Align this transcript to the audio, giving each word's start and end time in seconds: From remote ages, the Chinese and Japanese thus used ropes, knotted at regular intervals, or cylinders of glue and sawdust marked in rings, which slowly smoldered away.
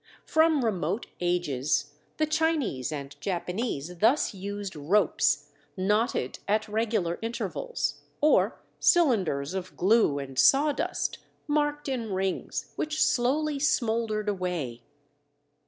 From 0.25 0.65
remote 0.65 1.05
ages, 1.19 1.93
the 2.17 2.25
Chinese 2.25 2.91
and 2.91 3.15
Japanese 3.21 3.99
thus 3.99 4.33
used 4.33 4.75
ropes, 4.75 5.51
knotted 5.77 6.39
at 6.47 6.67
regular 6.67 7.19
intervals, 7.21 8.01
or 8.19 8.59
cylinders 8.79 9.53
of 9.53 9.77
glue 9.77 10.17
and 10.17 10.39
sawdust 10.39 11.19
marked 11.45 11.87
in 11.87 12.11
rings, 12.13 12.73
which 12.77 12.99
slowly 13.03 13.59
smoldered 13.59 14.27
away. 14.27 14.81